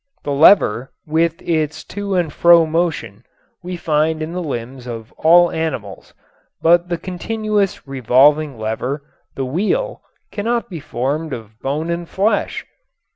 The 0.23 0.31
lever, 0.31 0.91
with 1.05 1.43
its 1.43 1.83
to 1.83 2.15
and 2.15 2.33
fro 2.33 2.65
motion, 2.65 3.23
we 3.61 3.77
find 3.77 4.23
in 4.23 4.31
the 4.33 4.41
limbs 4.41 4.87
of 4.87 5.11
all 5.11 5.51
animals, 5.51 6.15
but 6.59 6.89
the 6.89 6.97
continuous 6.97 7.77
and 7.77 7.87
revolving 7.87 8.57
lever, 8.57 9.03
the 9.35 9.45
wheel, 9.45 10.01
cannot 10.31 10.71
be 10.71 10.79
formed 10.79 11.33
of 11.33 11.59
bone 11.59 11.91
and 11.91 12.09
flesh. 12.09 12.65